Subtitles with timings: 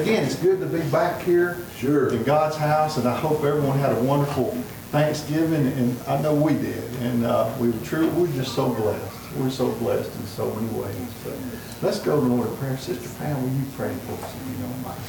[0.00, 1.58] again, it's good to be back here.
[1.76, 2.12] Sure.
[2.12, 4.50] In God's house, and I hope everyone had a wonderful
[4.90, 6.84] Thanksgiving, and I know we did.
[7.00, 9.18] And uh, we were true, we're just so blessed.
[9.36, 10.94] We're so blessed in so many ways.
[11.24, 11.34] But
[11.80, 12.76] let's go to the Lord in prayer.
[12.76, 15.00] Sister Pam, will you pray for us if you don't mind?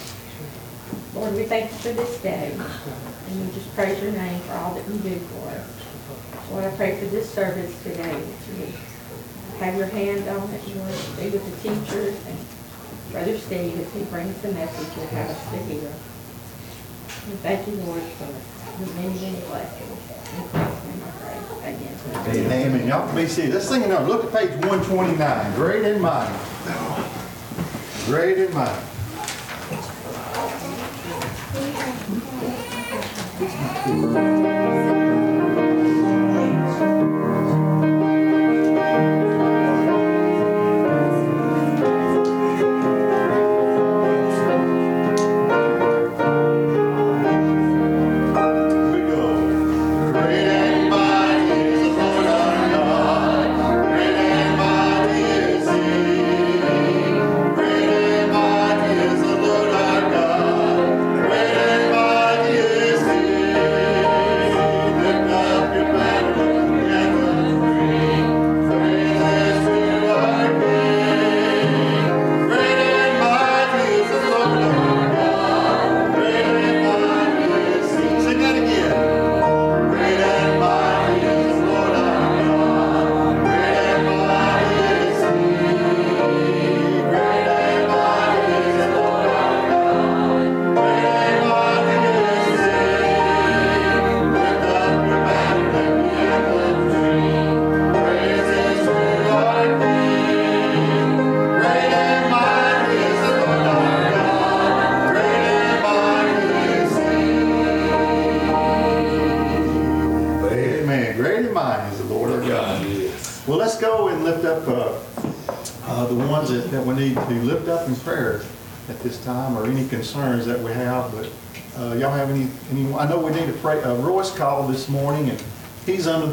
[1.13, 4.73] Lord, we thank you for this day, and we just praise your name for all
[4.75, 5.67] that you do for us.
[6.51, 8.73] Lord, I pray for this service today, that you would
[9.59, 12.37] have your hand on it, Lord, be with the teachers and
[13.13, 15.87] Brother Steve as he brings the message you'll have us to hear.
[17.29, 20.01] And thank you, Lord, for the many, many blessings.
[20.35, 21.37] In Christ's name I pray.
[21.69, 22.73] Amen.
[22.73, 22.87] Amen.
[22.87, 23.53] Y'all can be seated.
[23.53, 24.07] Let's sing another.
[24.07, 25.53] Look at page 129.
[25.53, 26.33] Great and mighty.
[28.07, 28.81] Great and mighty.
[33.85, 34.92] Here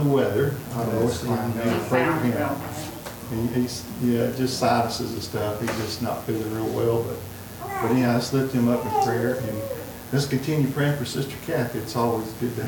[0.04, 0.54] the weather.
[0.74, 2.56] Uh, Royce, we need to pray for him.
[3.54, 5.60] He- He's, yeah, just sinuses and stuff.
[5.60, 7.16] He's just not feeling real well, but,
[7.82, 9.62] but anyhow, let's lift him up in prayer and
[10.12, 11.78] let's continue praying for Sister Kathy.
[11.78, 12.62] It's always good to,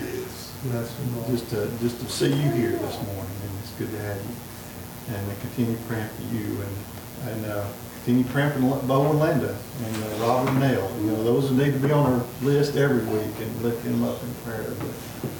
[1.28, 5.16] just to, just to see you here this morning and it's good to have you.
[5.16, 7.66] And uh, continue praying for you and, and, uh,
[8.04, 10.90] continue praying for Bo and Linda and uh, Robert and Nell.
[11.00, 14.04] You know, those who need to be on our list every week and lift them
[14.04, 14.64] up in prayer.
[14.78, 15.30] But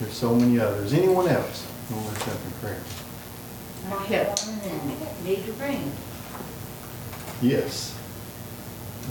[0.00, 0.92] there's so many others.
[0.94, 1.66] Anyone else?
[1.90, 2.80] want to lift up in prayer?
[5.24, 5.92] Need to bring.
[7.42, 7.96] Yes.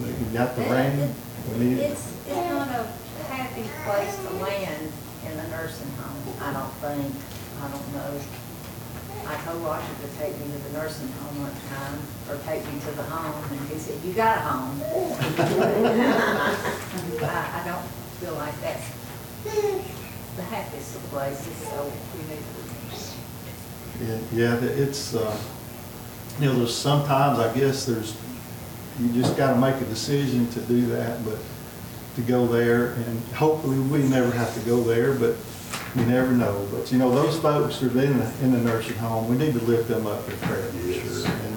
[0.02, 1.14] We got the rain,
[1.52, 2.88] we need, It's, it's not a
[3.28, 4.92] happy place to land
[5.26, 7.16] in a nursing home, I don't think.
[7.62, 8.20] I don't know.
[9.28, 12.00] I told Roger to take me to the nursing home one time,
[12.30, 14.82] or take me to the home, and he said, you got a home.
[17.22, 17.86] I, I don't
[18.22, 19.99] feel like that's
[20.40, 22.40] the happiest of places, so we need
[24.30, 24.34] to.
[24.34, 25.38] yeah, yeah, it's, uh,
[26.40, 28.16] you know, there's sometimes, I guess, there's,
[29.02, 31.38] you just gotta make a decision to do that, but
[32.16, 35.36] to go there, and hopefully we never have to go there, but
[35.96, 36.66] you never know.
[36.72, 39.54] But, you know, those folks that are in, the- in the nursing home, we need
[39.60, 41.26] to lift them up in prayer, for sure.
[41.28, 41.56] And-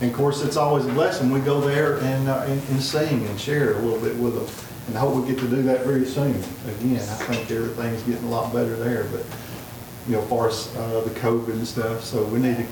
[0.00, 3.26] And of course, it's always a blessing, we go there and, uh, and and sing
[3.26, 4.65] and share a little bit with them.
[4.88, 6.36] And I hope we get to do that very soon.
[6.68, 9.24] Again, I think everything's getting a lot better there, but,
[10.06, 12.66] you know, as far as, uh, the COVID and stuff, so we need to,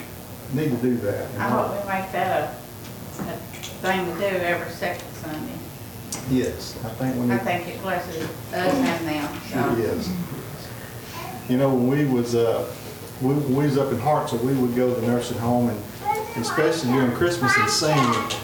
[0.56, 1.28] need to do that.
[1.38, 2.55] I hope we make that
[3.19, 3.37] a, a
[3.82, 5.52] thing to do every second Sunday.
[6.31, 7.32] Yes, I think we need.
[7.32, 9.76] I think it blesses us and them, so.
[9.82, 10.11] Yes.
[11.49, 12.72] You know, when we was, uh,
[13.20, 15.82] we, we was up in Hartsville, we would go to the nursing home and
[16.37, 18.40] especially during Christmas and sing.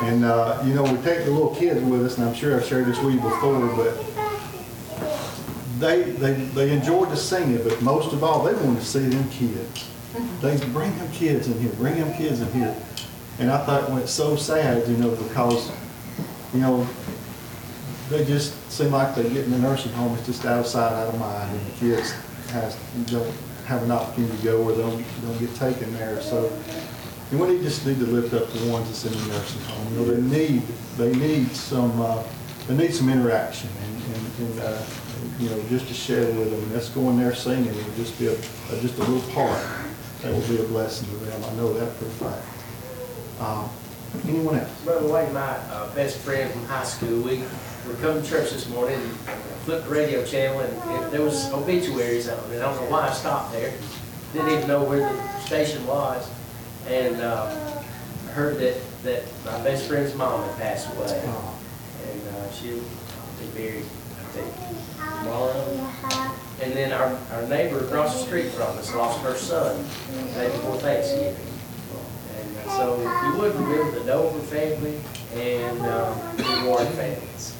[0.00, 2.64] And, uh, you know, we take the little kids with us, and I'm sure I've
[2.64, 3.96] shared this with you before, but
[5.80, 9.28] they, they, they enjoyed the singing, but most of all, they wanted to see them
[9.30, 9.90] kids.
[10.40, 12.76] They bring them kids in here, bring them kids in here.
[13.40, 15.70] And I thought, well, it's so sad, you know, because,
[16.54, 16.86] you know,
[18.08, 20.92] they just seem like they get in the nursing home, it's just out of sight,
[20.92, 22.12] out of mind, and the kids
[22.50, 23.34] has, don't
[23.66, 26.52] have an opportunity to go or they'll, they'll get taken there, so.
[27.30, 29.92] And we need, just need to lift up the ones that's in the nursing home,
[29.92, 30.62] you know, they need,
[30.96, 32.22] they need some, uh,
[32.66, 34.82] they need some interaction and, and, and, uh,
[35.38, 38.18] you know, just to share with them, and let's go in there singing, and just
[38.18, 39.60] be a, a- just a little part,
[40.22, 43.40] that will be a blessing to them, I know that for a fact.
[43.40, 43.68] Um,
[44.26, 44.70] Anyone else?
[44.84, 47.40] Brother Wayne, my uh, best friend from high school, we
[47.86, 49.12] were coming to church this morning, and
[49.66, 50.72] flipped the radio channel, and
[51.04, 53.72] it- there was obituaries on, and I don't know why I stopped there.
[54.32, 56.26] Didn't even know where the station was,
[56.88, 57.50] and uh,
[58.26, 61.58] I heard that, that my best friend's mom had passed away, Oh,
[62.10, 62.78] and uh, she'll
[63.40, 64.54] be buried, I think,
[65.20, 66.34] tomorrow.
[66.62, 70.48] And then our, our neighbor across the street from us lost her son, the day
[70.50, 71.36] before Thanksgiving.
[72.40, 74.98] And uh, so we would remember the Dover family
[75.34, 77.54] and um, the Warren families.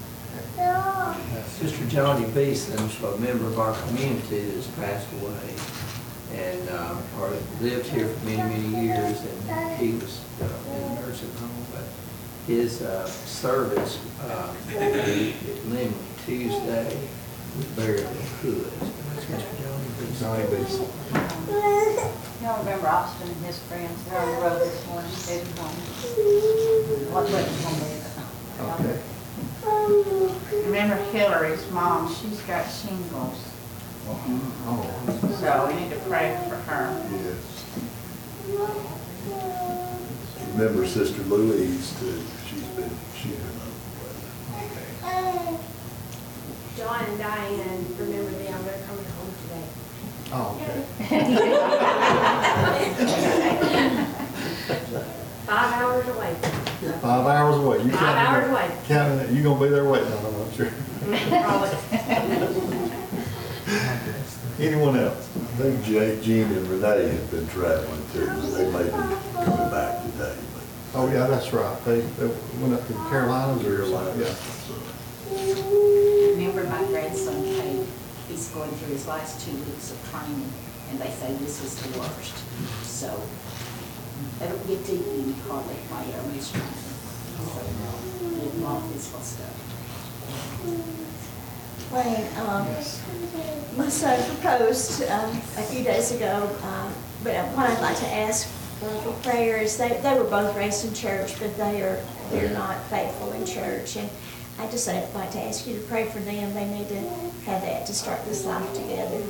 [1.46, 5.54] Sister Johnny Beeson, a member of our community that's passed away,
[6.34, 10.44] and, uh, or lived here for many, many years, and he was uh,
[10.76, 11.84] in a nursing home, but
[12.46, 15.92] his, uh, service, uh, at Limley
[16.26, 16.98] Tuesday,
[17.56, 18.06] was buried in
[18.42, 18.70] Hood.
[19.14, 20.18] That's Mr.
[20.20, 20.86] Johnny Johnny Beeson.
[22.42, 25.74] Y'all remember Austin and his friends, they're on the road this morning, heading home.
[27.12, 27.98] What way it's gonna be?
[28.60, 28.98] Okay.
[30.66, 33.38] Remember Hillary's mom, she's got shingles,
[34.08, 36.82] so we need to pray for her.
[37.12, 37.64] Yes.
[40.54, 43.60] Remember Sister Louise too, she's been, she's been
[45.04, 45.58] on
[46.76, 49.66] John and Diane, remember them, they're coming home today.
[50.32, 50.78] oh, okay.
[55.46, 56.34] Five hours away,
[57.00, 57.76] Five hours away.
[57.82, 58.50] You five counting hours it?
[58.50, 58.70] away.
[58.86, 60.72] Counting it, you gonna be there waiting on them, I'm sure.
[64.58, 65.28] Anyone else?
[65.36, 68.26] I think Jane, Jean and Renee have been traveling too,
[68.56, 70.64] they may be coming back today, but.
[70.94, 71.84] Oh, yeah, that's right.
[71.84, 72.26] They, they
[72.60, 74.34] went up to the Carolinas or something, yeah.
[76.32, 77.86] Remember my grandson Kate,
[78.28, 80.50] he's going through his last two weeks of training,
[80.90, 82.36] and they say this is the worst.
[82.84, 83.20] So,
[84.40, 86.72] they don't get to eat hardly while they're on his training.
[86.72, 87.60] So,
[88.40, 89.77] get all physical stuff.
[91.92, 92.66] Wayne, um,
[93.76, 96.92] my son proposed, um, a few days ago, um,
[97.24, 98.46] but what I'd like to ask
[99.02, 102.80] for prayer is, they, they were both raised in church, but they are, they're not
[102.84, 103.96] faithful in church.
[103.96, 104.08] And
[104.58, 106.52] I just I'd like to ask you to pray for them.
[106.54, 107.00] They need to
[107.46, 109.20] have that to start this life together.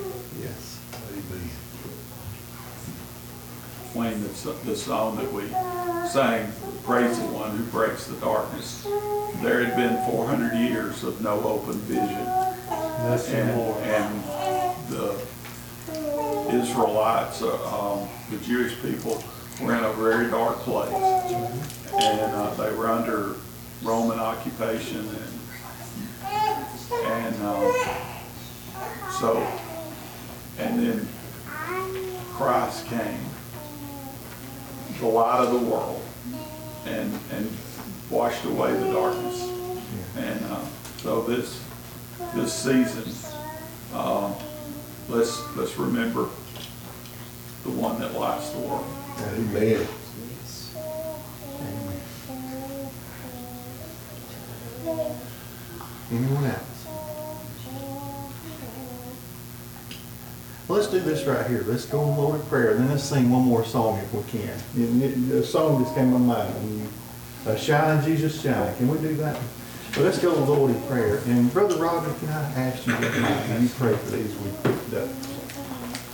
[0.41, 0.79] Yes.
[1.13, 1.51] Amen.
[3.95, 5.47] Wayne, the, so- the song that we
[6.09, 6.53] sang,
[6.85, 8.87] Praise the One Who Breaks the Darkness.
[9.43, 12.27] There had been four hundred years of no open vision.
[13.09, 13.51] And,
[13.85, 14.25] and
[14.91, 15.15] the
[16.53, 19.25] Israelites, uh, um, the Jewish people
[19.63, 20.93] were in a very dark place.
[20.93, 23.37] And, uh, they were under
[23.83, 26.29] Roman occupation and,
[27.07, 27.73] and, uh,
[29.19, 29.39] so,
[30.59, 31.09] and then
[32.35, 33.21] Christ came
[35.01, 36.03] the light of the world
[36.85, 37.51] and, and
[38.11, 39.49] washed away the darkness.
[40.19, 40.61] And, uh,
[40.99, 41.63] so this,
[42.35, 43.05] this season,
[43.93, 44.33] uh,
[45.09, 46.29] let's, let's remember
[47.65, 48.87] the one that lights the world.
[49.21, 49.87] Amen.
[56.11, 56.87] Anyone else?
[60.67, 61.65] Well, let's do this right here.
[61.67, 65.33] Let's go in Lord in prayer, then let's sing one more song if we can.
[65.33, 66.89] A song just came to mind.
[67.59, 68.77] Shine, Jesus, shine.
[68.77, 69.39] Can we do that?
[69.99, 71.19] Let's go to the Lord in prayer.
[71.27, 75.11] And Brother Roger, can I ask you, if you pray for these we picked up?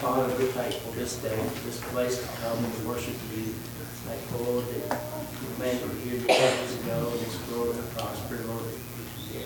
[0.01, 1.37] Father, we're thankful this day,
[1.69, 3.53] this place to come and to worship you.
[4.09, 4.89] Thankful, Lord, that
[5.37, 8.73] you made it here days ago, and growing and prosper, Lord.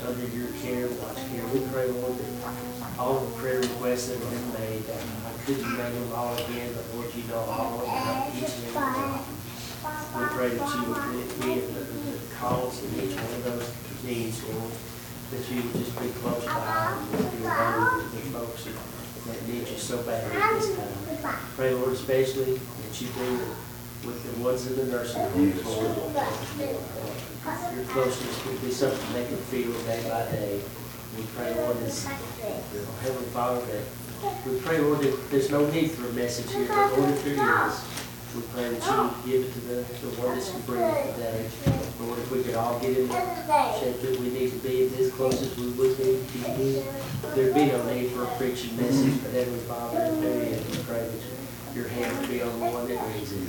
[0.07, 2.54] Under your care, watch care, we pray, Lord, that
[2.97, 6.71] all the prayer requests that have been made, that I couldn't name them all again,
[6.78, 9.18] but Lord, you know all of them, each and every one.
[10.14, 11.02] We pray that you would
[11.42, 11.83] meet the
[12.37, 14.72] calls in each one of those needs, Lord,
[15.30, 19.48] that you would just be close by and would be available to the folks that,
[19.48, 20.76] need you so badly at this
[21.22, 21.38] time.
[21.56, 23.38] Pray, Lord, especially that you be
[24.06, 25.96] with the ones in the nursing homes, Lord.
[27.74, 30.60] Your closeness would be something they can feel day by day.
[31.16, 36.08] We pray, Lord, as Heavenly Father, that we pray, Lord, that there's no need for
[36.08, 37.38] a message here, but Lord, if is,
[38.35, 39.23] we pray that you oh.
[39.25, 39.75] give it to the,
[40.06, 41.49] the ones to bring it today.
[41.99, 43.14] Lord, if we could all get in the
[43.80, 46.85] shape that we need to be as close as we would be to you?
[47.35, 50.28] There'd be no need for a preaching message, but Heavenly Father, bother.
[50.28, 51.23] And we pray that
[51.75, 53.49] your hand would be on the one that reads it.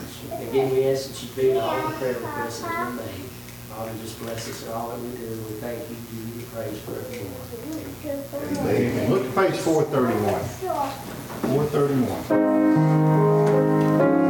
[0.50, 3.26] Again, we ask that you be to all the prayer requests that we made.
[3.70, 5.28] Father, just bless us in all that we do.
[5.28, 7.34] We thank you, give you the praise for everyone.
[8.66, 9.10] Amen.
[9.12, 10.40] Look to page 431.
[11.70, 14.29] 431.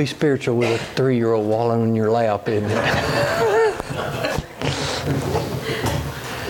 [0.00, 2.78] Be spiritual with a three-year-old wallowing in your lap, isn't it?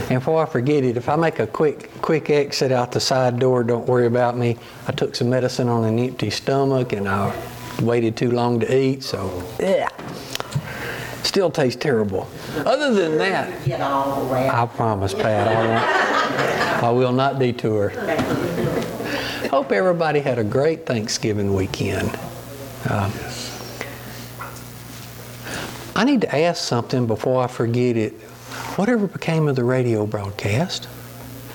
[0.09, 3.40] and before I forget it, if I make a quick quick exit out the side
[3.40, 4.57] door, don't worry about me.
[4.87, 7.35] I took some medicine on an empty stomach and I
[7.83, 9.88] waited too long to eat, so yeah.
[11.25, 12.28] Still tastes terrible.
[12.59, 16.85] Other than that, Get all the way I promise, Pat, I won't.
[16.85, 17.88] I will not detour.
[19.50, 22.16] Hope everybody had a great Thanksgiving weekend.
[22.88, 23.12] Um,
[25.97, 28.12] I need to ask something before I forget it.
[28.76, 30.88] Whatever became of the radio broadcast?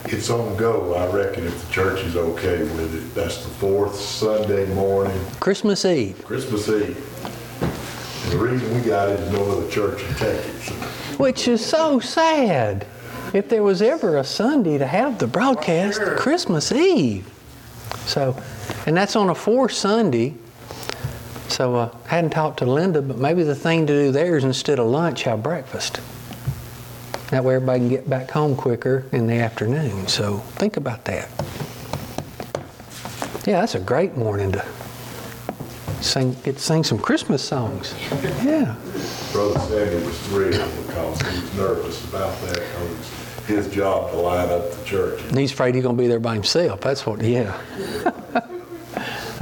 [0.06, 3.15] It's on go, I reckon, if the church is okay with it.
[3.15, 6.24] That's the fourth Sunday morning, Christmas Eve.
[6.24, 6.95] Christmas Eve.
[8.24, 10.62] And the reason we got it is no other church will take it.
[10.62, 10.74] So
[11.17, 12.86] Which is so sad.
[13.34, 17.28] If there was ever a Sunday to have the broadcast, Christmas Eve.
[18.06, 18.38] So,
[18.86, 20.36] and that's on a fourth Sunday.
[21.49, 24.43] So uh, I hadn't talked to Linda, but maybe the thing to do there is
[24.43, 26.01] instead of lunch, have breakfast.
[27.29, 30.08] That way everybody can get back home quicker in the afternoon.
[30.08, 31.29] So think about that.
[33.47, 34.65] Yeah, that's a great morning to
[36.01, 37.93] sing, get to sing some Christmas songs.
[38.43, 38.75] Yeah.
[39.31, 44.17] Brother Sandy was thrilled because he was nervous about that because it's his job to
[44.17, 45.21] line up the church.
[45.23, 46.81] And he's afraid he's going to be there by himself.
[46.81, 47.60] That's what, yeah.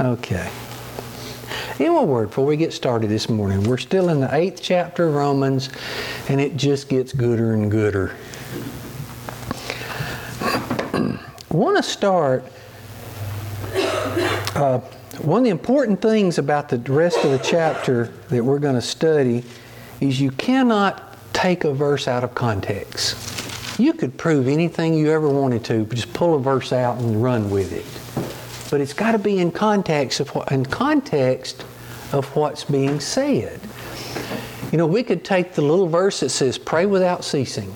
[0.00, 0.50] okay.
[1.80, 5.08] In one word, before we get started this morning, we're still in the eighth chapter
[5.08, 5.70] of Romans,
[6.28, 8.14] and it just gets gooder and gooder.
[10.40, 11.18] I
[11.50, 12.44] want to start.
[14.54, 14.78] Uh,
[15.22, 18.80] one of the important things about the rest of the chapter that we're going to
[18.80, 19.42] study
[20.00, 23.80] is you cannot take a verse out of context.
[23.80, 27.20] You could prove anything you ever wanted to, but just pull a verse out and
[27.20, 28.03] run with it.
[28.70, 31.64] But it's got to be in context of what, in context
[32.12, 33.60] of what's being said.
[34.72, 37.74] You know, we could take the little verse that says "pray without ceasing"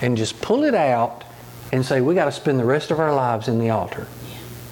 [0.00, 1.24] and just pull it out
[1.72, 4.06] and say we got to spend the rest of our lives in the altar.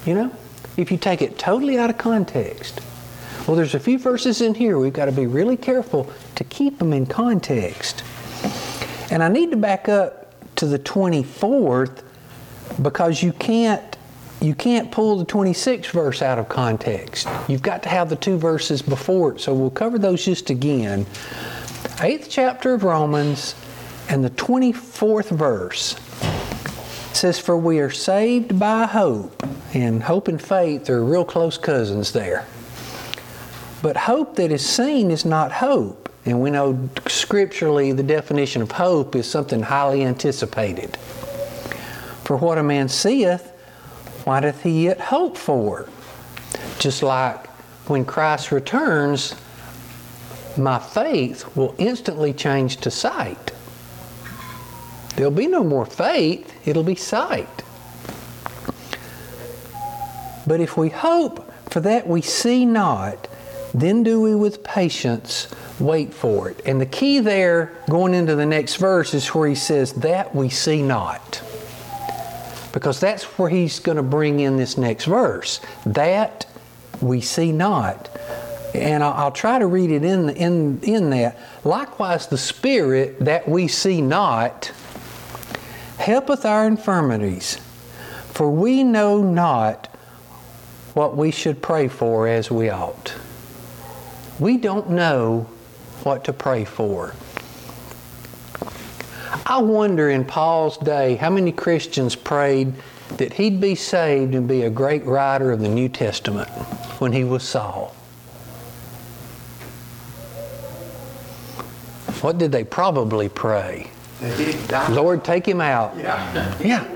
[0.05, 0.31] You know,
[0.77, 2.81] if you take it totally out of context.
[3.47, 6.79] Well, there's a few verses in here we've got to be really careful to keep
[6.79, 8.03] them in context.
[9.09, 12.03] And I need to back up to the 24th
[12.81, 13.96] because you can't
[14.41, 17.27] you can't pull the 26th verse out of context.
[17.47, 19.41] You've got to have the two verses before it.
[19.41, 21.05] So we'll cover those just again.
[22.01, 23.55] Eighth chapter of Romans
[24.09, 25.95] and the 24th verse
[27.17, 29.43] says, For we are saved by hope.
[29.73, 32.45] And hope and faith are real close cousins there.
[33.81, 36.09] But hope that is seen is not hope.
[36.25, 40.97] And we know scripturally the definition of hope is something highly anticipated.
[42.23, 43.51] For what a man seeth,
[44.27, 45.87] why doth he yet hope for?
[46.79, 47.47] Just like
[47.87, 49.33] when Christ returns,
[50.57, 53.53] my faith will instantly change to sight.
[55.15, 57.63] There'll be no more faith, it'll be sight.
[60.45, 63.29] But if we hope for that we see not,
[63.73, 65.47] then do we with patience
[65.79, 66.61] wait for it.
[66.65, 70.49] And the key there, going into the next verse, is where he says, That we
[70.49, 71.41] see not.
[72.73, 75.59] Because that's where he's going to bring in this next verse.
[75.85, 76.45] That
[77.01, 78.09] we see not.
[78.73, 81.37] And I'll, try to read it in, in, in that.
[81.63, 84.71] Likewise, the Spirit that we see not
[85.97, 87.55] helpeth our infirmities,
[88.33, 89.87] for we know not
[90.93, 93.15] what we should pray for as we ought.
[94.39, 95.47] We don't know
[96.03, 97.13] what to pray for.
[99.49, 102.73] I wonder in Paul's day how many Christians prayed
[103.15, 106.49] that he'd be saved and be a great writer of the New Testament
[106.99, 107.95] when he was Saul.
[112.19, 113.89] What did they probably pray?
[114.89, 115.95] Lord, take him out.
[115.95, 116.55] Yeah.
[116.61, 116.87] Yeah.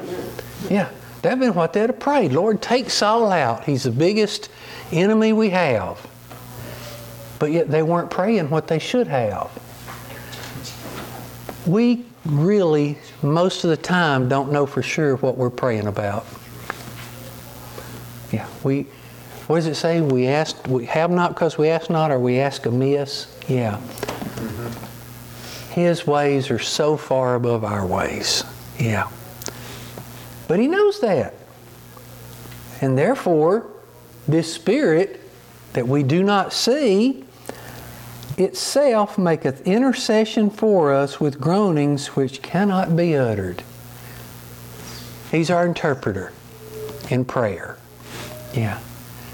[0.69, 0.89] Yeah.
[1.21, 2.33] That'd been what they'd have prayed.
[2.33, 3.63] Lord, take Saul out.
[3.63, 4.49] He's the biggest
[4.91, 6.05] enemy we have.
[7.39, 9.49] But yet they weren't praying what they should have.
[11.65, 16.25] We really, most of the time, don't know for sure what we're praying about.
[18.31, 18.47] Yeah.
[18.63, 18.87] We
[19.47, 19.99] what does it say?
[19.99, 23.27] We ask we have not because we ask not, or we ask amiss?
[23.49, 23.81] Yeah.
[25.71, 28.45] His ways are so far above our ways.
[28.79, 29.09] Yeah.
[30.47, 31.33] But he knows that.
[32.79, 33.67] And therefore,
[34.27, 35.19] this Spirit
[35.73, 37.25] that we do not see
[38.43, 43.63] itself maketh intercession for us with groanings which cannot be uttered.
[45.31, 46.33] He's our interpreter
[47.09, 47.77] in prayer.
[48.53, 48.79] Yeah.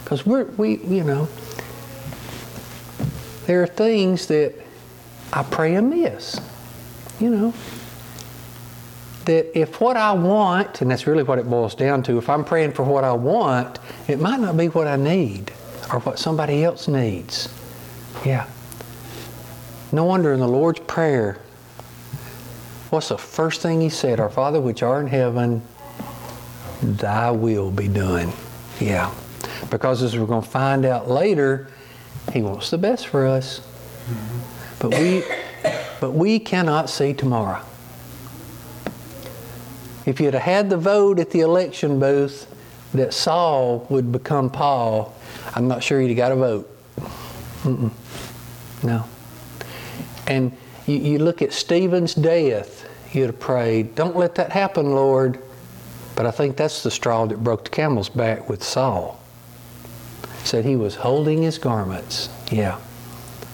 [0.04, 1.28] Because we're, we, you know,
[3.46, 4.54] there are things that
[5.34, 6.40] I pray amiss.
[7.20, 7.54] You know,
[9.26, 12.46] that if what I want, and that's really what it boils down to, if I'm
[12.46, 15.52] praying for what I want, it might not be what I need
[15.92, 17.50] or what somebody else needs.
[18.26, 18.48] Yeah.
[19.92, 21.40] No wonder in the Lord's Prayer,
[22.90, 24.20] what's the first thing He said?
[24.20, 25.62] Our Father which art in heaven,
[26.82, 28.34] thy will be done.
[28.80, 29.14] Yeah.
[29.70, 31.70] Because as we're going to find out later,
[32.34, 33.62] He wants the best for us.
[34.80, 35.24] But we,
[36.00, 37.62] but we cannot see tomorrow.
[40.06, 42.54] If you'd have had the vote at the election booth
[42.94, 45.16] that Saul would become Paul,
[45.56, 46.78] I'm not sure you'd have got a vote.
[47.64, 47.92] Mm-mm.
[48.84, 49.06] No.
[50.28, 55.42] And you, you look at Stephen's death, you'd have prayed, Don't let that happen, Lord.
[56.16, 59.22] But I think that's the straw that broke the camel's back with Saul.
[60.44, 62.30] Said he was holding his garments.
[62.52, 62.80] Yeah.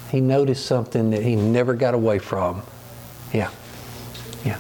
[0.09, 2.61] He noticed something that he never got away from.
[3.33, 3.49] Yeah.
[4.45, 4.59] Yeah.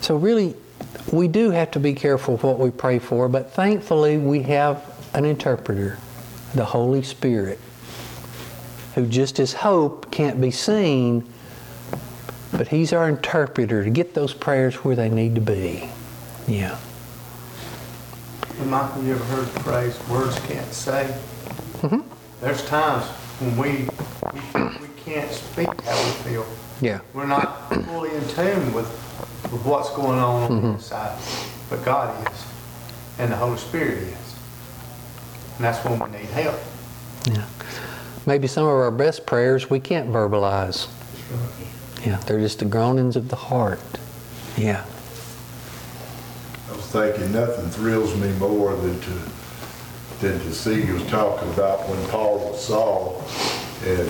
[0.00, 0.54] So, really,
[1.12, 5.24] we do have to be careful what we pray for, but thankfully, we have an
[5.24, 5.98] interpreter,
[6.54, 7.58] the Holy Spirit,
[8.96, 11.22] who just as hope can't be seen,
[12.50, 15.88] but He's our interpreter to get those prayers where they need to be.
[16.48, 16.78] Yeah.
[18.58, 21.14] And Michael, you ever heard the phrase, words can't say?
[21.82, 22.00] Mm-hmm.
[22.40, 23.04] There's times
[23.38, 23.68] when we,
[24.32, 26.46] we, we can't speak how we feel.
[26.80, 27.00] Yeah.
[27.12, 28.88] We're not fully in tune with,
[29.52, 31.20] with what's going on on the inside.
[31.68, 32.46] But God is,
[33.18, 34.36] and the Holy Spirit is.
[35.56, 36.58] And that's when we need help.
[37.26, 37.44] Yeah.
[38.26, 40.88] Maybe some of our best prayers we can't verbalize.
[42.04, 43.80] Yeah, they're just the groanings of the heart.
[44.56, 44.84] Yeah.
[46.68, 49.10] I was thinking, nothing thrills me more than to,
[50.20, 53.24] than to see you was talking about when Paul was Saul,
[53.84, 54.08] and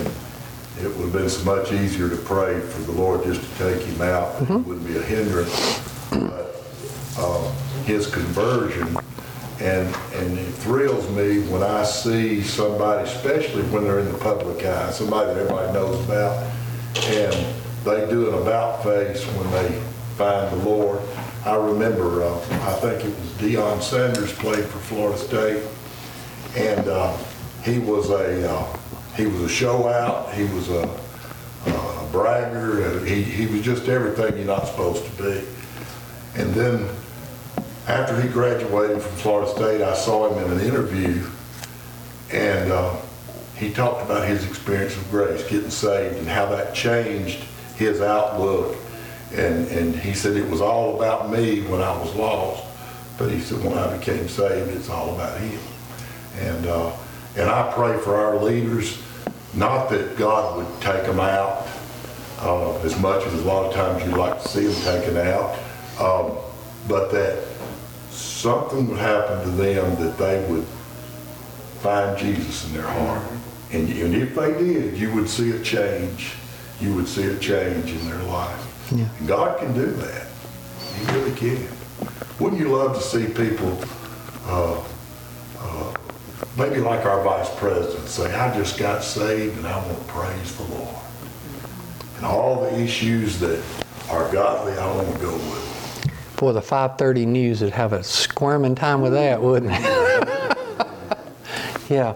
[0.81, 3.83] it would have been so much easier to pray for the Lord just to take
[3.83, 4.41] him out.
[4.41, 5.79] It wouldn't be a hindrance.
[6.09, 6.55] But
[7.17, 7.51] uh,
[7.85, 8.97] his conversion,
[9.59, 14.63] and, and it thrills me when I see somebody, especially when they're in the public
[14.65, 16.43] eye, somebody that everybody knows about,
[17.05, 19.79] and they do an about face when they
[20.15, 20.99] find the Lord.
[21.45, 25.63] I remember, uh, I think it was Deion Sanders played for Florida State,
[26.55, 27.17] and uh,
[27.63, 28.77] he was a uh,
[29.15, 30.33] he was a show out.
[30.33, 30.89] He was a,
[31.65, 33.03] a bragger.
[33.05, 35.47] He he was just everything you're not supposed to be.
[36.35, 36.89] And then
[37.87, 41.25] after he graduated from Florida State, I saw him in an interview,
[42.31, 42.97] and uh,
[43.55, 47.39] he talked about his experience of grace, getting saved, and how that changed
[47.77, 48.75] his outlook.
[49.33, 52.63] And, and he said it was all about me when I was lost,
[53.17, 55.59] but he said when I became saved, it's all about him.
[56.39, 56.91] And, uh,
[57.37, 59.01] and I pray for our leaders,
[59.53, 61.67] not that God would take them out
[62.39, 65.57] uh, as much as a lot of times you'd like to see them taken out,
[65.99, 66.37] um,
[66.87, 67.56] but that
[68.17, 70.65] something would happen to them that they would
[71.81, 73.23] find Jesus in their heart.
[73.71, 76.33] And, and if they did, you would see a change.
[76.79, 78.91] You would see a change in their life.
[78.95, 79.07] Yeah.
[79.19, 80.27] And God can do that.
[80.95, 81.67] He really can.
[82.39, 83.77] Wouldn't you love to see people,
[84.45, 84.83] uh,
[85.59, 85.93] uh,
[86.57, 90.55] maybe like our vice president, say, I just got saved and I want to praise
[90.55, 90.95] the Lord.
[92.17, 93.63] And all the issues that
[94.09, 95.66] are godly, I want to go with.
[96.37, 99.81] Boy, the 5:30 news would have a squirming time with that, wouldn't it?
[101.89, 102.13] yeah.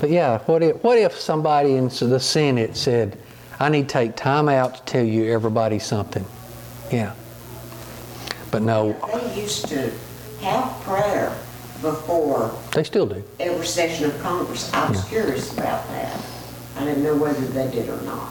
[0.00, 3.16] But yeah, what if what if somebody in the Senate said,
[3.58, 6.26] "I need to take time out to tell you everybody something."
[6.92, 7.12] Yeah.
[8.50, 9.92] But no, They used to
[10.42, 11.32] have prayer
[11.80, 13.22] before they still do.
[13.40, 14.70] every session of Congress.
[14.74, 15.04] I was Yeah.
[15.08, 16.12] curious about that.
[16.78, 18.28] I didn't know whether they did or not.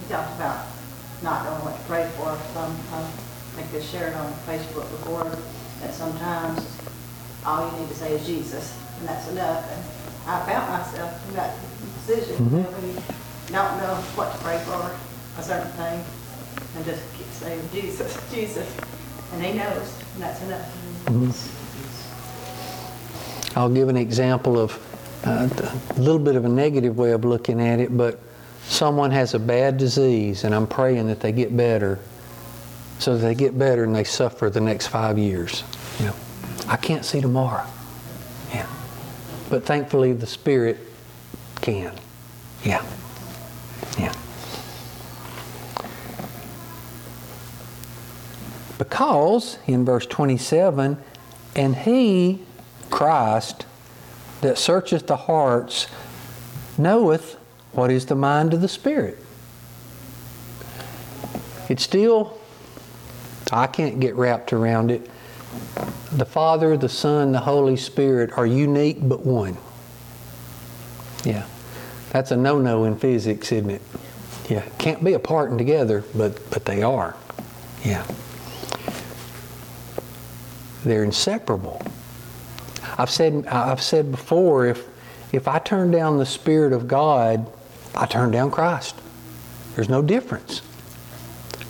[0.00, 0.58] We talked about
[1.22, 2.36] not knowing what to pray for.
[2.52, 5.24] Some, um, I think they shared on Facebook before
[5.80, 6.66] that sometimes
[7.46, 9.64] all you need to say is Jesus, and that's enough.
[9.70, 9.80] And
[10.28, 11.56] I found myself in that
[12.06, 12.92] where we
[13.52, 14.90] don't know what to pray for,
[15.38, 16.04] a certain thing,
[16.76, 18.68] and just keep saying Jesus, Jesus,
[19.32, 20.66] and he knows, and that's enough.
[21.06, 21.32] Mhm.
[23.56, 24.78] I'll give an example of
[25.24, 25.48] uh,
[25.96, 28.20] a little bit of a negative way of looking at it, but
[28.68, 31.98] someone has a bad disease, and I'm praying that they get better,
[32.98, 35.64] so that they get better and they suffer the next five years.
[35.98, 36.14] You know,
[36.68, 37.66] I can't see tomorrow.
[38.52, 38.66] Yeah,
[39.50, 40.78] but thankfully the Spirit
[41.60, 41.92] can.
[42.64, 42.84] Yeah,
[43.98, 44.14] yeah.
[48.78, 50.98] Because in verse 27,
[51.54, 52.42] and he,
[52.90, 53.66] Christ,
[54.40, 55.86] that searcheth the hearts,
[56.76, 57.36] knoweth
[57.74, 59.18] what is the mind of the Spirit.
[61.68, 62.38] It's still,
[63.52, 65.10] I can't get wrapped around it.
[66.12, 69.56] The Father, the Son, the Holy Spirit are unique but one.
[71.24, 71.46] Yeah.
[72.10, 73.82] That's a no no in physics, isn't it?
[74.48, 74.62] Yeah.
[74.78, 77.16] Can't be apart and together, but, but they are.
[77.84, 78.06] Yeah.
[80.84, 81.82] They're inseparable.
[82.98, 84.86] I've said, I've said before, if,
[85.32, 87.50] if I turn down the Spirit of God,
[87.96, 88.96] I turned down Christ.
[89.74, 90.62] There's no difference.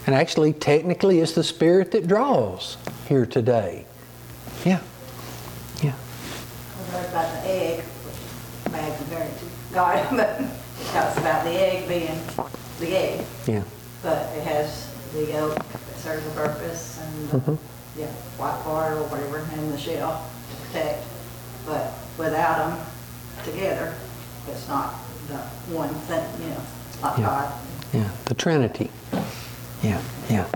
[0.07, 2.77] And actually, technically, it's the Spirit that draws
[3.09, 3.87] here today.
[4.65, 4.81] Yeah.
[5.83, 5.93] Yeah.
[5.93, 11.51] I heard about the egg, which bad compared to God, but it talks about the
[11.51, 12.19] egg being
[12.81, 13.63] the egg, Yeah.
[14.03, 17.59] but it has the yolk that serves a purpose and, the, Mhm.
[17.97, 18.07] yeah,
[18.37, 21.05] white part or whatever, and the shell to protect.
[21.67, 22.87] But without them
[23.45, 23.95] together,
[24.49, 24.95] it's not
[25.29, 25.39] the
[25.75, 26.61] one thing, you know,
[27.03, 27.27] like Yeah.
[27.27, 27.53] God.
[27.93, 28.09] Yeah.
[28.27, 28.91] The Trinity.
[29.83, 30.01] Yeah.
[30.31, 30.47] Yeah.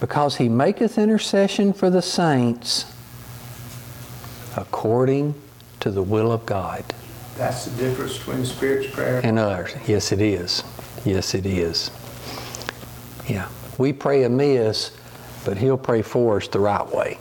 [0.00, 2.86] Because he maketh intercession for the saints
[4.56, 5.34] according
[5.80, 6.84] to the will of God.
[7.36, 9.20] That's the difference between Spirit's prayer.
[9.22, 9.72] And ours.
[9.86, 10.62] Yes, it is.
[11.04, 11.90] Yes, it is.
[13.28, 13.48] Yeah.
[13.76, 14.90] We pray amiss,
[15.44, 17.18] but He'll pray for us the right way.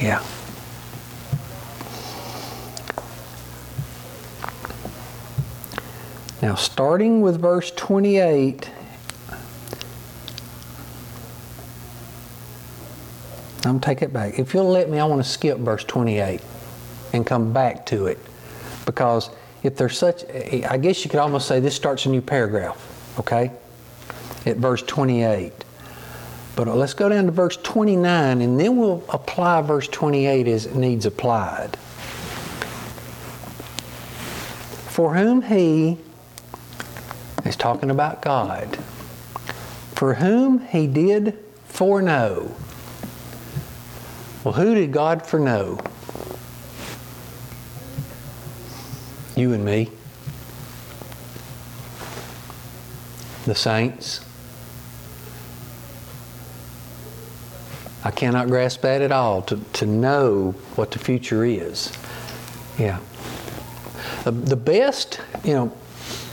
[0.00, 0.22] Yeah.
[6.44, 8.70] Now, starting with verse 28,
[13.64, 14.38] I'm take it back.
[14.38, 16.42] If you'll let me, I want to skip verse 28
[17.14, 18.18] and come back to it.
[18.84, 19.30] Because
[19.62, 20.22] if there's such,
[20.68, 22.76] I guess you could almost say this starts a new paragraph,
[23.20, 23.50] okay?
[24.44, 25.50] At verse 28.
[26.56, 30.74] But let's go down to verse 29 and then we'll apply verse 28 as it
[30.74, 31.74] needs applied.
[34.90, 35.96] For whom he,
[37.54, 38.76] is talking about God,
[39.94, 41.38] for whom he did
[41.68, 42.52] foreknow.
[44.42, 45.78] Well, who did God foreknow?
[49.36, 49.90] You and me.
[53.46, 54.24] The saints.
[58.04, 61.92] I cannot grasp that at all to, to know what the future is.
[62.78, 62.98] Yeah.
[64.24, 65.76] The, the best, you know,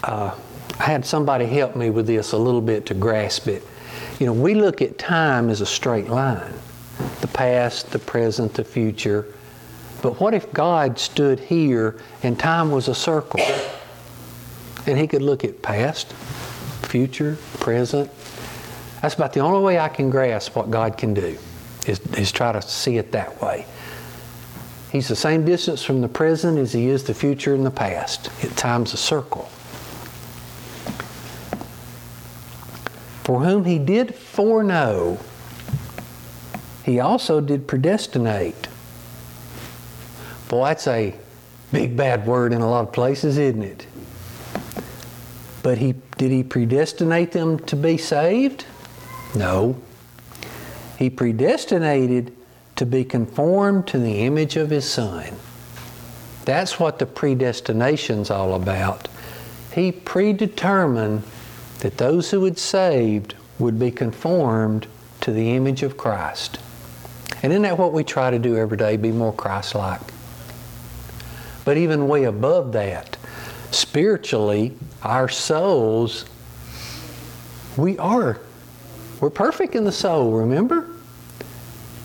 [0.03, 0.36] uh,
[0.82, 3.65] had somebody help me with this a little bit to grasp it.
[4.20, 6.54] You know, we look at time as a straight line
[7.22, 9.26] the past, the present, the future.
[10.02, 13.41] But what if God stood here and time was a circle?
[14.86, 16.13] And he could look at past,
[16.84, 18.10] future, present.
[19.02, 21.38] That's about the only way I can grasp what God can do,
[21.88, 23.65] is, is try to see it that way.
[24.91, 28.30] He's the same distance from the present as he is the future and the past.
[28.44, 29.50] It time's a circle.
[33.32, 35.17] For whom he did foreknow,
[36.84, 38.67] he also did predestinate.
[40.50, 41.15] Boy, that's a
[41.72, 43.88] big bad word in a lot of places, isn't it?
[45.63, 48.65] But he did he predestinate them to be saved?
[49.34, 49.78] No.
[51.00, 52.36] He predestinated
[52.76, 55.36] to be conformed to the image of his son.
[56.44, 59.08] That's what the predestination's all about.
[59.74, 61.24] He predetermined
[61.82, 64.88] that those who had saved would be conformed
[65.20, 66.60] to the image of Christ.
[67.44, 70.02] And isn't that what we try to do every day, be more Christ like?
[71.65, 73.17] But even way above that,
[73.72, 76.26] spiritually, our souls
[77.78, 78.39] We are.
[79.20, 80.88] We're perfect in the soul, remember?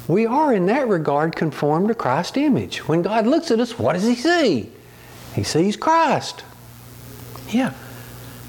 [0.06, 2.86] We are, in that regard, conformed to Christ's image.
[2.86, 4.70] When God looks at us, what does He see?
[5.34, 6.44] He sees Christ.
[7.48, 7.74] Yeah.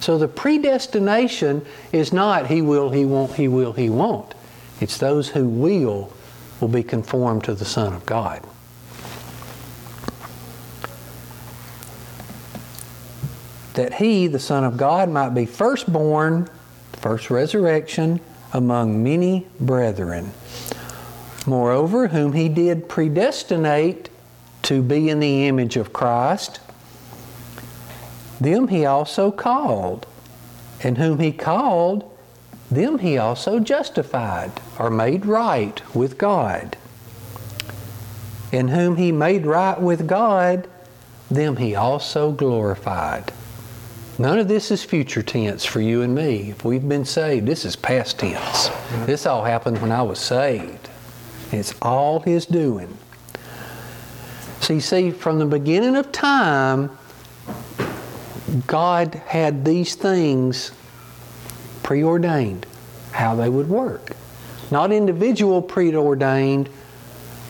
[0.07, 4.33] So the predestination is not He will, He won't, He will, He won't.
[4.79, 6.13] It's those who will
[6.61, 8.41] will be conformed to the Son of God.
[13.73, 16.47] That He, the Son of God, might be firstborn,
[16.93, 18.21] first resurrection,
[18.53, 20.31] among many brethren.
[21.45, 24.07] Moreover, whom he did predestinate
[24.61, 26.61] to be in the image of Christ,
[28.39, 30.05] them he also called.
[30.83, 32.09] And whom he called,
[32.69, 36.77] them he also justified, or made right with God.
[38.51, 40.67] And whom he made right with God,
[41.29, 43.33] them he also glorified.
[44.19, 46.49] None of this is future tense for you and me.
[46.49, 48.69] If we've been saved, this is past tense.
[49.05, 50.89] This all happened when I was saved.
[51.51, 52.97] It's all His doing.
[54.59, 56.97] So you see, from the beginning of time,
[58.65, 60.71] God had these things
[61.83, 62.65] preordained,
[63.11, 64.11] how they would work.
[64.71, 66.69] Not individual preordained,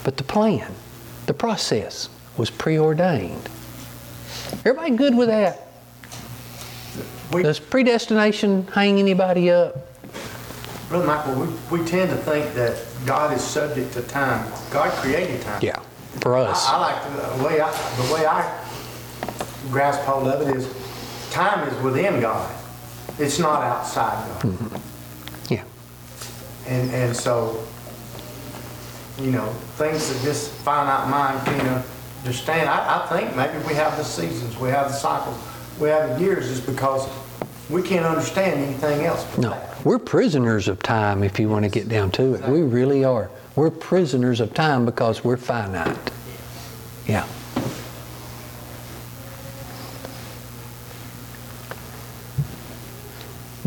[0.04, 0.72] but the plan,
[1.26, 3.50] the process was preordained.
[4.60, 5.68] Everybody good with that?
[7.32, 9.76] We- Does predestination hang anybody up?
[10.90, 14.50] Brother Michael, we, we tend to think that God is subject to time.
[14.72, 15.60] God created time.
[15.62, 15.80] Yeah,
[16.22, 16.66] for us.
[16.66, 17.72] I, I like the, the way I,
[18.08, 18.64] the way I
[19.70, 20.66] grasp hold of it is
[21.38, 22.52] time is within God.
[23.19, 24.41] It's not outside God.
[24.41, 25.54] Mm-hmm.
[25.54, 25.63] Yeah.
[26.67, 27.63] And, and so,
[29.19, 29.45] you know,
[29.78, 31.86] things that this finite mind can't
[32.23, 35.38] understand, I, I think maybe we have the seasons, we have the cycles,
[35.80, 37.08] we have the years is because
[37.69, 39.86] we can't understand anything else No, that.
[39.86, 42.47] we're prisoners of time if you want to get down to it.
[42.50, 43.30] We really are.
[43.56, 45.97] We're prisoners of time because we're finite.
[47.08, 47.28] Yeah.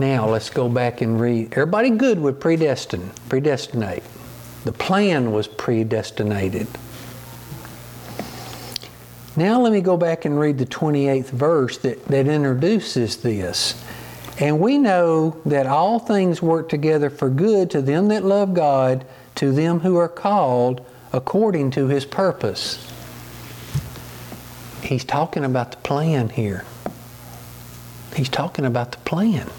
[0.00, 1.52] Now let's go back and read.
[1.52, 4.02] Everybody good with predestined, predestinate.
[4.64, 6.66] The plan was predestinated.
[9.36, 13.84] Now let me go back and read the 28th verse that, that introduces this.
[14.38, 19.04] And we know that all things work together for good to them that love God,
[19.34, 20.82] to them who are called
[21.12, 22.90] according to his purpose.
[24.82, 26.64] He's talking about the plan here.
[28.16, 29.50] He's talking about the plan.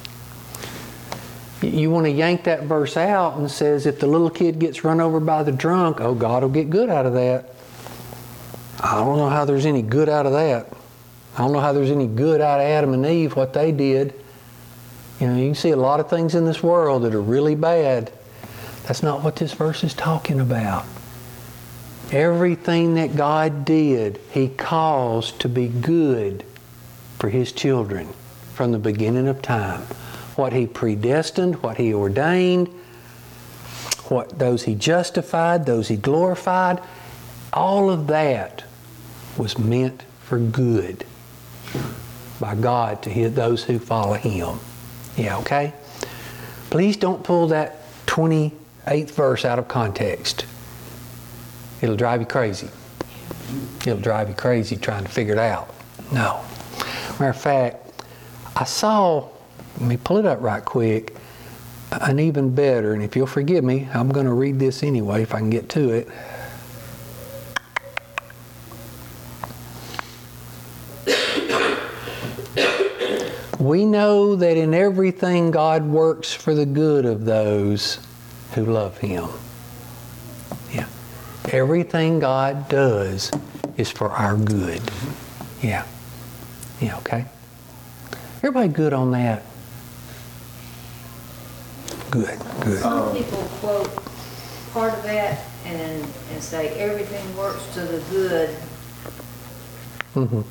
[1.61, 4.99] You- want to yank that verse out and says if the little kid gets run
[4.99, 7.49] over by the drunk, oh God will get good out of that.
[8.79, 10.67] I don't know how there's any good out of that.
[11.35, 14.13] I don't know how there's any good out of Adam and Eve, what they did.
[15.19, 17.55] You know, you can see a lot of things in this world that are really
[17.55, 18.11] bad.
[18.87, 20.85] That's not what this verse is talking about.
[22.11, 26.43] Everything that God did, He caused to be good
[27.19, 28.09] for His children
[28.53, 29.83] from the beginning of time.
[30.35, 32.67] What He predestined, what He ordained,
[34.09, 36.81] what those He justified, those He glorified,
[37.53, 38.63] all of that
[39.37, 41.05] was meant for good
[42.39, 44.59] by God to those who follow Him.
[45.15, 45.73] Yeah, okay?
[46.69, 50.45] Please don't pull that 28th verse out of context.
[51.81, 52.69] It'll drive you crazy.
[53.81, 55.73] It'll drive you crazy trying to figure it out.
[56.11, 56.41] No.
[57.19, 58.03] Matter of fact,
[58.55, 59.27] I saw,
[59.81, 61.15] let me pull it up right quick,
[61.91, 65.33] an even better, and if you'll forgive me, I'm going to read this anyway if
[65.33, 66.07] I can get to it.
[73.59, 77.97] We know that in everything God works for the good of those
[78.53, 79.29] who love Him.
[80.71, 80.87] Yeah.
[81.49, 83.31] Everything God does
[83.77, 84.81] is for our good.
[85.63, 85.87] Yeah.
[86.79, 87.25] Yeah, okay.
[88.37, 89.43] Everybody good on that?
[92.11, 92.79] Good, good.
[92.81, 93.89] Some people quote
[94.73, 98.49] part of that and, and say everything works to the good,
[100.13, 100.41] hmm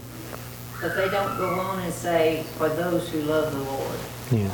[0.80, 3.98] but they don't go on and say for those who love the Lord,
[4.32, 4.50] Yeah.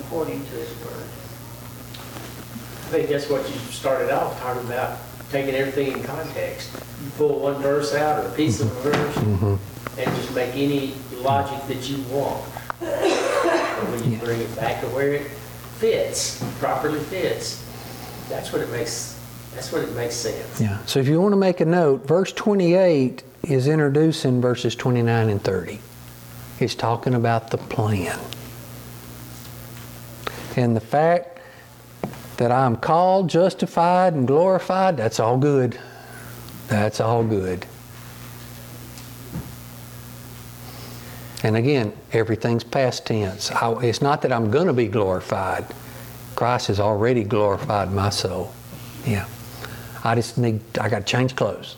[0.00, 1.06] according to his word.
[1.94, 4.98] I think that's what you started off talking about,
[5.30, 6.72] taking everything in context.
[7.04, 9.54] You pull one verse out or a piece of a verse hmm
[9.96, 12.44] and just make any logic that you want.
[13.84, 15.26] And when you bring it back to where it
[15.78, 17.62] fits, properly fits,
[18.28, 19.20] that's what it makes,
[19.54, 20.60] that's what it makes sense.
[20.60, 20.84] Yeah.
[20.86, 25.42] So if you want to make a note, verse 28 is introducing verses 29 and
[25.42, 25.80] 30.
[26.60, 28.18] It's talking about the plan.
[30.56, 31.40] And the fact
[32.36, 35.78] that I'm called, justified, and glorified, that's all good.
[36.68, 37.66] That's all good.
[41.44, 43.50] And again, everything's past tense.
[43.50, 45.66] I, it's not that I'm going to be glorified.
[46.36, 48.50] Christ has already glorified my soul.
[49.06, 49.28] Yeah.
[50.02, 51.76] I just need, I got to change clothes.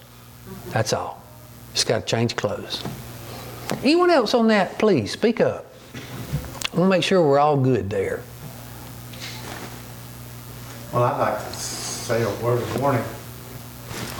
[0.68, 1.20] That's all.
[1.74, 2.84] Just got to change clothes.
[3.82, 5.66] Anyone else on that, please speak up.
[6.72, 8.22] I want to make sure we're all good there.
[10.92, 13.04] Well, I'd like to say a word of warning.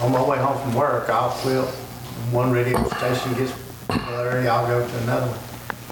[0.01, 1.63] On my way home from work, I'll quit.
[2.33, 3.53] One radio station gets
[3.87, 5.39] blurry, I'll go to another one.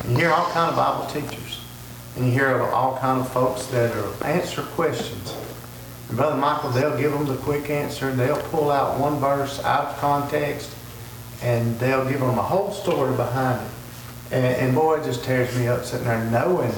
[0.03, 1.61] And you hear all kind of Bible teachers.
[2.15, 5.35] And you hear of all kind of folks that are answer questions.
[6.07, 8.09] And Brother Michael, they'll give them the quick answer.
[8.09, 10.71] and They'll pull out one verse out of context
[11.41, 13.71] and they'll give them a whole story behind it.
[14.31, 16.73] And, and boy, it just tears me up sitting there knowing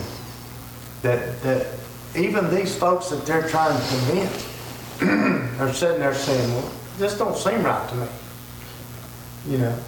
[1.01, 1.67] that, that
[2.15, 5.01] even these folks that they're trying to convince
[5.61, 8.07] are sitting there saying, well, this don't seem right to me.
[9.47, 9.79] You know,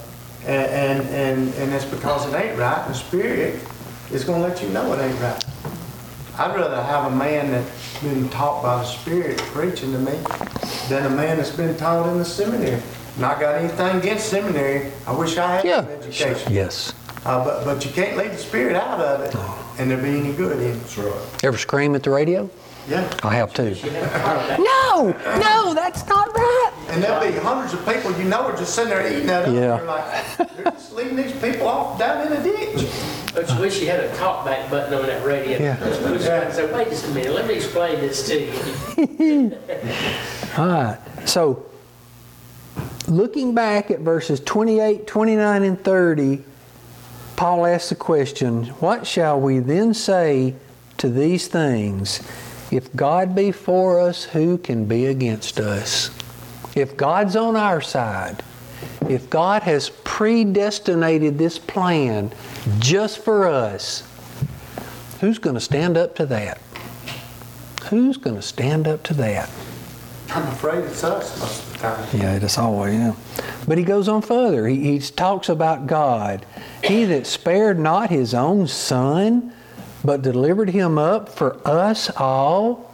[0.45, 2.85] and, and, and, and it's because it ain't right.
[2.87, 3.59] The Spirit
[4.11, 5.43] is going to let you know it ain't right.
[6.37, 10.13] I'd rather have a man that's been taught by the Spirit preaching to me
[10.87, 12.81] than a man that's been taught in the seminary.
[13.17, 14.91] Not got anything against seminary.
[15.05, 15.81] I wish I had Yeah.
[15.81, 16.53] some education.
[16.53, 16.93] Yes.
[17.25, 19.35] Uh, but, but you can't leave the Spirit out of it
[19.79, 20.73] and there be any good in it.
[20.75, 21.43] That's right.
[21.43, 22.49] Ever scream at the radio?
[22.87, 23.13] Yeah.
[23.23, 23.75] I have too.
[24.91, 26.28] No, no, that's not right.
[26.89, 29.53] And there'll be hundreds of people you know are just sitting there eating that up.
[29.53, 29.77] Yeah.
[29.77, 32.89] You're like, they're just leaving these people off down in a ditch.
[33.33, 35.59] Don't you wish you had a talkback button on that radio?
[35.59, 35.77] Yeah.
[35.77, 38.45] Just push it and say, wait just a minute, let me explain this to
[39.23, 39.57] you.
[40.57, 40.99] All right.
[41.25, 41.65] So,
[43.07, 46.43] looking back at verses 28, 29, and 30,
[47.35, 50.55] Paul asks the question What shall we then say
[50.97, 52.21] to these things?
[52.71, 56.11] If God be for us, who can be against us?
[56.79, 58.41] If God's on our side,
[59.09, 62.31] if God has predestinated this plan
[62.79, 64.03] just for us,
[65.19, 66.61] who's going to stand up to that?
[67.89, 69.49] Who's going to stand up to that?
[70.29, 72.07] I'm afraid it's us most of the time.
[72.13, 73.15] Yeah, it is always, yeah.
[73.67, 74.67] But he goes on further.
[74.67, 76.45] He, he talks about God.
[76.83, 79.53] He that spared not his own son,
[80.03, 82.93] but delivered him up for us all,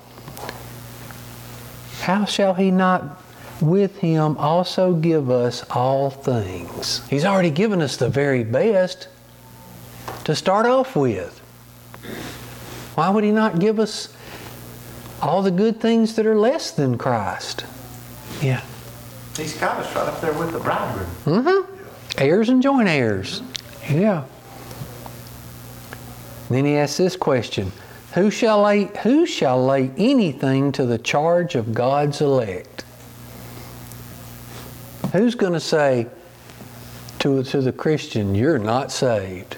[2.01, 3.21] how shall he not
[3.65, 7.05] with him also give us all things?
[7.09, 9.07] He's already given us the very best
[10.23, 11.39] to start off with.
[12.95, 14.15] Why would he not give us
[15.21, 17.65] all the good things that are less than Christ?
[18.41, 18.61] Yeah.
[19.35, 21.09] He's got us right up there with the bridegroom.
[21.25, 21.75] Mm-hmm.
[22.17, 23.41] Heirs and joint heirs.
[23.89, 24.23] Yeah.
[26.49, 27.71] Then he asks this question
[28.13, 32.84] Who shall lay who shall lay anything to the charge of God's elect?
[35.15, 36.07] Who's going to say
[37.19, 39.55] to, to the Christian, you're not saved?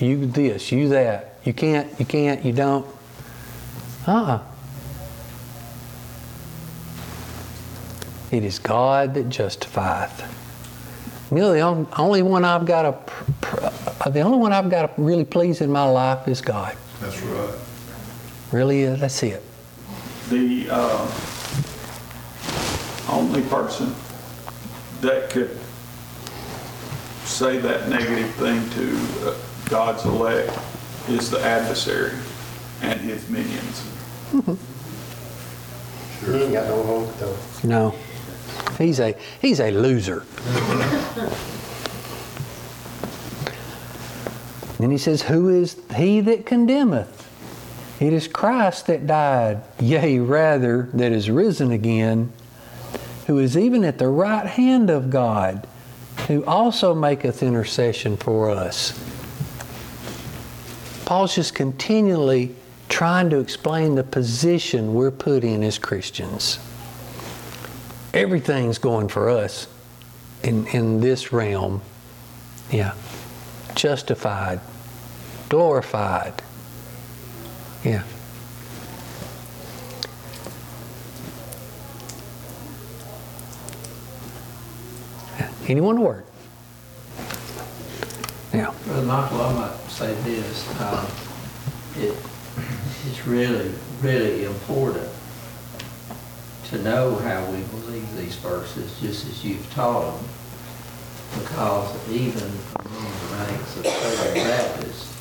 [0.00, 1.34] You this, you that.
[1.44, 2.86] You can't, you can't, you don't.
[4.06, 4.42] Uh-uh.
[8.30, 10.22] It is God that justifieth.
[11.30, 13.06] You know, the on- only one I've got
[13.42, 16.74] pr- uh, the only one I've got to really please in my life is God.
[17.00, 17.54] That's right.
[18.50, 18.98] Really, is.
[18.98, 19.42] that's it.
[20.30, 21.12] The uh,
[23.10, 23.94] only person
[25.06, 25.56] that could
[27.24, 29.34] say that negative thing to uh,
[29.68, 30.50] God's elect
[31.08, 32.12] is the adversary
[32.82, 33.88] and his minions.
[36.24, 37.36] He ain't got no hope though.
[37.62, 37.94] No,
[38.78, 40.24] he's a he's a loser.
[44.78, 47.28] Then he says, "Who is he that condemneth?
[48.00, 52.32] It is Christ that died, yea, rather that is risen again,
[53.26, 55.66] who is even at the right hand of God,
[56.28, 58.92] who also maketh intercession for us."
[61.04, 62.54] Paul's just continually
[62.88, 66.58] trying to explain the position we're put in as Christians.
[68.14, 69.66] Everything's going for us
[70.42, 71.82] in, in this realm.
[72.70, 72.94] Yeah.
[73.74, 74.60] Justified,
[75.48, 76.42] glorified.
[77.84, 78.02] Yeah.
[85.68, 86.24] Anyone word?
[88.54, 88.72] Yeah.
[88.84, 91.10] Brother Michael, I might say this, uh,
[91.96, 92.14] it,
[93.08, 95.08] it's really, really important
[96.66, 100.28] to know how we believe these verses, just as you've taught them,
[101.42, 102.48] because even
[102.84, 105.16] among the ranks of Southern Baptists,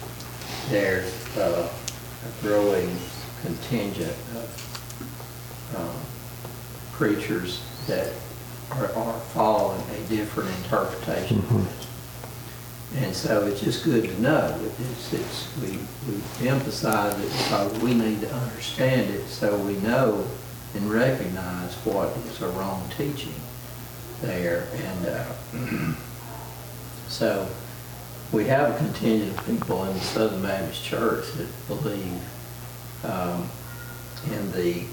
[0.69, 1.67] there's uh,
[2.23, 2.95] a growing
[3.41, 8.11] contingent of uh, preachers that
[8.71, 11.87] are, are following a different interpretation of this.
[12.97, 14.57] And so it's just good to know.
[14.79, 15.79] It's, it's, we,
[16.41, 20.25] we emphasize it because we need to understand it so we know
[20.75, 23.33] and recognize what is a wrong teaching
[24.21, 24.67] there.
[24.73, 25.93] And uh,
[27.09, 27.47] so
[28.31, 32.21] we have a contingent of people in the Southern Baptist Church that believe
[33.03, 33.49] um,
[34.31, 34.85] in the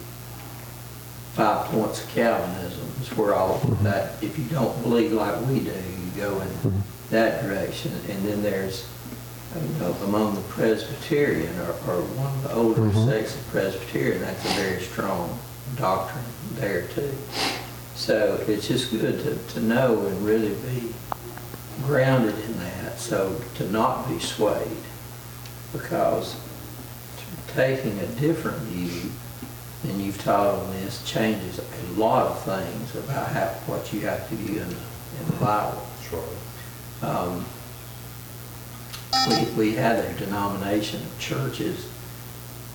[1.34, 2.88] five points of Calvinism.
[3.00, 3.84] Is where all mm-hmm.
[3.84, 6.80] that, if you don't believe like we do, you go in mm-hmm.
[7.10, 7.92] that direction.
[8.08, 8.88] And then there's,
[9.60, 13.08] you know, among the Presbyterian or, or one of the older mm-hmm.
[13.08, 15.36] sects of Presbyterian, that's a very strong
[15.76, 16.24] doctrine
[16.54, 17.12] there too.
[17.96, 20.94] So it's just good to, to know and really be
[21.84, 24.68] grounded in that, so to not be swayed.
[25.72, 26.36] Because
[27.48, 29.10] taking a different view
[29.82, 34.28] than you've taught on this changes a lot of things about how, what you have
[34.28, 35.86] to do in the, in the Bible.
[36.08, 36.24] Sure.
[37.02, 37.44] Um,
[39.28, 41.88] we, we had a denomination of churches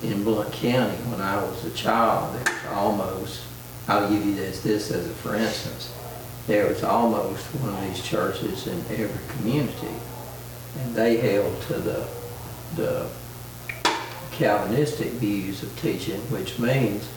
[0.04, 2.36] in Blount County when I was a child.
[2.36, 3.44] There was almost,
[3.88, 5.94] I'll give you this, this as a for instance.
[6.46, 9.96] There was almost one of these churches in every community.
[10.80, 12.08] And they held to the,
[12.76, 13.10] the
[14.38, 17.08] Calvinistic views of teaching, which means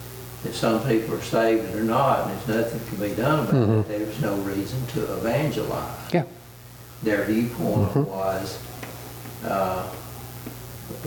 [0.44, 3.88] if some people are saved or not, and there's nothing can be done about it,
[3.88, 6.22] there's no reason to evangelize Yeah.
[7.02, 8.06] their viewpoint Mhm.
[8.06, 8.56] was,
[9.46, 9.82] uh,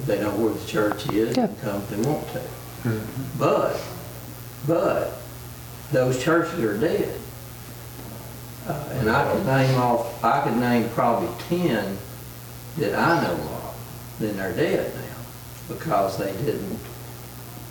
[0.05, 1.45] they know where the church is, Yeah.
[1.45, 2.41] and come if they want to.
[3.39, 3.75] But,
[4.67, 5.13] but,
[5.91, 7.09] those churches are dead.
[8.69, 11.97] Uh, and I could name off, I could name probably ten
[12.77, 13.73] that I know of,
[14.19, 15.01] then they're dead now,
[15.67, 16.79] because they didn't,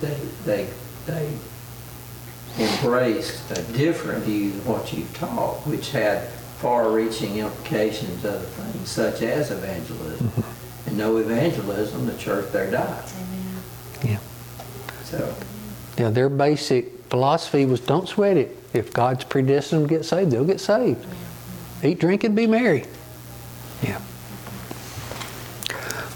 [0.01, 0.69] they, they,
[1.07, 1.33] they
[2.59, 6.29] embraced a different view than what you've taught, which had
[6.59, 10.29] far-reaching implications, other things such as evangelism.
[10.29, 10.89] Mm-hmm.
[10.89, 13.05] And no evangelism, the church there died.
[14.05, 14.19] Yeah.
[15.05, 15.35] So,
[15.97, 18.57] Yeah, their basic philosophy was don't sweat it.
[18.73, 21.05] If God's predestined to get saved, they'll get saved.
[21.83, 22.85] Eat, drink, and be merry.
[23.83, 24.01] Yeah.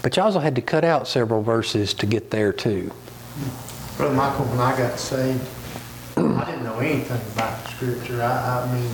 [0.07, 2.93] But you also had to cut out several verses to get there too.
[3.97, 5.45] Brother Michael, when I got saved,
[6.15, 8.21] I didn't know anything about the scripture.
[8.23, 8.89] I, I mean,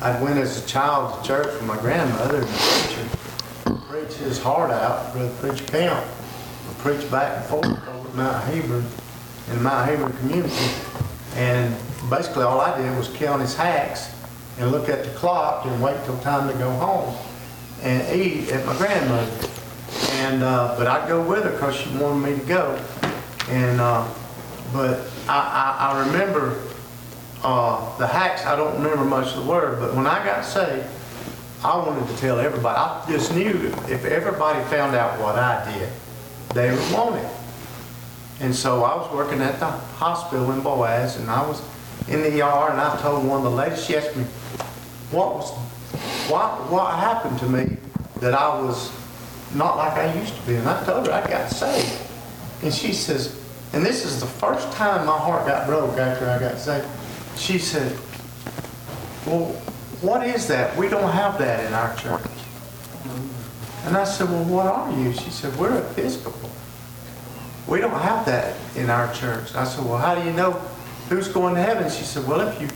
[0.00, 3.06] I went as a child to church with my grandmother and the
[3.64, 6.06] preacher preached his heart out, Brother Preacher Camp,
[6.68, 8.86] would preach back and forth over Mount Hebron,
[9.48, 10.70] in the Mount Hebron community.
[11.34, 11.76] And
[12.08, 14.10] basically all I did was count his hacks
[14.58, 17.14] and look at the clock and wait till time to go home
[17.82, 19.55] and eat at my grandmother's.
[20.12, 22.84] And, uh, but I'd go with her because she wanted me to go.
[23.48, 24.08] And, uh,
[24.72, 25.38] but I,
[25.78, 26.62] I, I remember,
[27.42, 30.86] uh, the hacks, I don't remember much of the word, but when I got saved,
[31.64, 32.76] I wanted to tell everybody.
[32.76, 35.88] I just knew if everybody found out what I did,
[36.54, 37.30] they would want it.
[38.40, 41.62] And so I was working at the hospital in Boaz, and I was
[42.08, 44.24] in the ER, and I told one of the ladies, she asked me,
[45.10, 45.52] what was,
[46.28, 47.76] what, what happened to me
[48.20, 48.90] that I was
[49.54, 50.56] not like I used to be?
[50.56, 52.00] And I told her I got saved.
[52.62, 53.40] And she says,
[53.72, 56.86] and this is the first time my heart got broke after I got saved.
[57.36, 57.92] She said,
[59.26, 59.46] well,
[60.00, 60.76] what is that?
[60.76, 62.30] We don't have that in our church.
[63.84, 65.12] And I said, well, what are you?
[65.12, 66.50] She said, we're Episcopal.
[67.66, 69.54] We don't have that in our church.
[69.54, 70.52] I said, well, how do you know
[71.08, 71.90] who's going to heaven?
[71.90, 72.68] She said, well, if you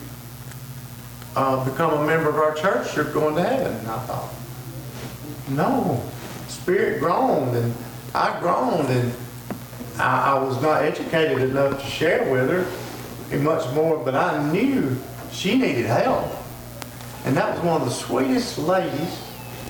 [1.36, 3.76] uh, become a member of our church, you're going to heaven.
[3.76, 4.32] And I thought,
[5.48, 6.02] no.
[6.50, 7.74] Spirit groaned, and
[8.14, 9.12] I groaned, and
[9.98, 14.96] I, I was not educated enough to share with her much more, but I knew
[15.30, 16.30] she needed help.
[17.24, 19.20] And that was one of the sweetest ladies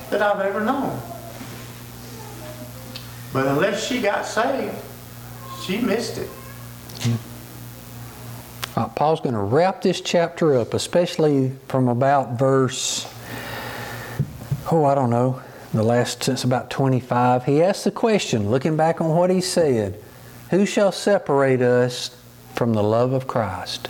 [0.08, 1.00] that I've ever known.
[3.32, 4.74] But unless she got saved,
[5.64, 6.28] she missed it.
[8.76, 13.06] Uh, Paul's going to wrap this chapter up, especially from about verse,
[14.70, 15.42] oh, I don't know,
[15.72, 17.44] the last, since about 25.
[17.44, 20.02] He asks the question, looking back on what he said,
[20.50, 22.16] Who shall separate us
[22.54, 23.88] from the love of Christ?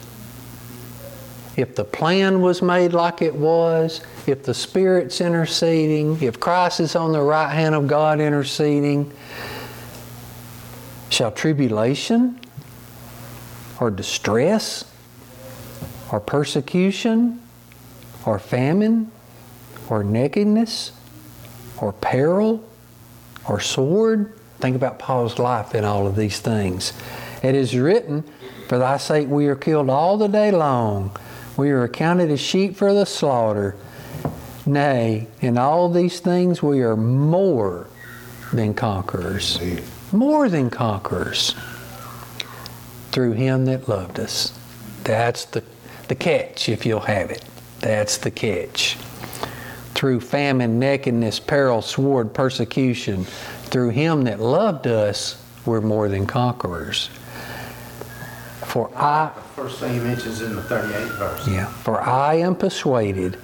[1.56, 6.94] If the plan was made like it was, if the Spirit's interceding, if Christ is
[6.94, 9.12] on the right hand of God interceding,
[11.08, 12.38] shall tribulation
[13.80, 14.84] or distress
[16.12, 17.40] or persecution
[18.26, 19.10] or famine
[19.88, 20.92] or nakedness
[21.80, 22.64] or peril
[23.48, 24.32] or sword.
[24.58, 26.92] Think about Paul's life in all of these things.
[27.42, 28.24] It is written,
[28.68, 31.16] For thy sake we are killed all the day long.
[31.56, 33.76] We are accounted as sheep for the slaughter.
[34.66, 37.88] Nay, in all these things we are more
[38.52, 39.58] than conquerors.
[40.12, 41.54] More than conquerors.
[43.10, 44.56] Through him that loved us.
[45.04, 45.64] That's the,
[46.08, 47.44] the catch, if you'll have it.
[47.80, 48.96] That's the catch.
[50.00, 53.24] Through famine, nakedness, peril, sword, persecution.
[53.64, 55.36] Through him that loved us,
[55.66, 57.08] we're more than conquerors.
[58.64, 61.46] For I, the First thing he mentions in the 38th verse.
[61.46, 63.36] yeah, for I am persuaded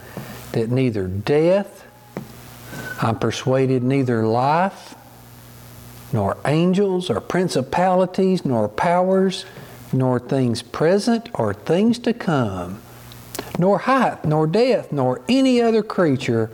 [0.53, 1.85] that neither death,
[3.03, 4.95] I'm persuaded neither life,
[6.11, 9.45] nor angels, or principalities, nor powers,
[9.93, 12.81] nor things present, or things to come,
[13.59, 16.51] nor height, nor depth, nor any other creature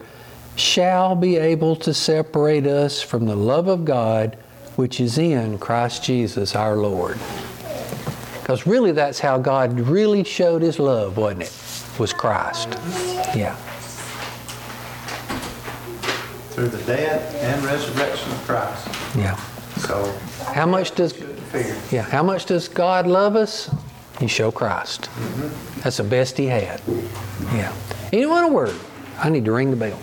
[0.56, 4.36] shall be able to separate us from the love of God
[4.76, 7.18] which is in Christ Jesus our Lord.
[8.40, 11.98] Because really, that's how God really showed His love, wasn't it?
[11.98, 12.68] Was Christ.
[13.36, 13.54] Yeah.
[16.50, 18.88] Through the death and resurrection of Christ.
[19.16, 19.36] Yeah.
[19.76, 20.12] So
[20.52, 21.14] How much does
[21.92, 22.02] yeah?
[22.02, 23.70] How much does God love us?
[24.22, 25.10] He showed Christ.
[25.82, 26.80] That's the best He had.
[27.52, 27.74] Yeah.
[28.12, 28.72] Anyone a word?
[29.18, 29.98] I need to ring the bell.